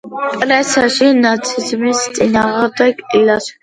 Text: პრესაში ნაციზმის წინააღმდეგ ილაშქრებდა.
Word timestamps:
პრესაში 0.43 1.11
ნაციზმის 1.21 2.05
წინააღმდეგ 2.19 3.09
ილაშქრებდა. 3.19 3.59